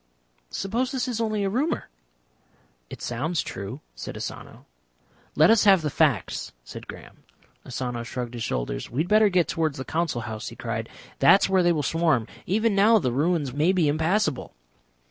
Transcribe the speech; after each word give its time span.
"Suppose 0.49 0.91
this 0.91 1.07
is 1.07 1.21
only 1.21 1.43
a 1.43 1.49
rumour?" 1.51 1.87
"It 2.89 3.03
sounds 3.03 3.43
true," 3.43 3.81
said 3.93 4.17
Asano. 4.17 4.65
"Let 5.35 5.51
us 5.51 5.65
have 5.65 5.83
the 5.83 5.91
facts," 5.91 6.53
said 6.63 6.87
Graham. 6.87 7.17
Asano 7.67 8.01
shrugged 8.01 8.33
his 8.33 8.41
shoulders. 8.41 8.89
"We 8.89 9.01
had 9.01 9.07
better 9.07 9.29
get 9.29 9.47
towards 9.47 9.77
the 9.77 9.85
Council 9.85 10.21
House," 10.21 10.47
he 10.47 10.55
cried. 10.55 10.89
"That 11.19 11.43
is 11.43 11.49
where 11.51 11.61
they 11.61 11.71
will 11.71 11.83
swarm. 11.83 12.25
Even 12.47 12.73
now 12.73 12.97
the 12.97 13.11
ruins 13.11 13.53
may 13.53 13.71
be 13.71 13.87
impassable." 13.87 14.55